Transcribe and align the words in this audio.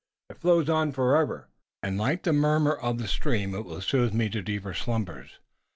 It 0.31 0.39
flows 0.39 0.67
on 0.67 0.93
forever, 0.93 1.47
and 1.83 1.95
like 1.99 2.23
the 2.23 2.33
murmur 2.33 2.73
of 2.73 2.97
the 2.97 3.07
stream 3.07 3.53
it 3.53 3.65
will 3.65 3.81
soothe 3.81 4.15
me 4.15 4.29
to 4.29 4.41
deeper 4.41 4.73
slumbers. 4.73 5.37